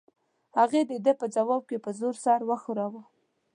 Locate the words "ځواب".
1.35-1.61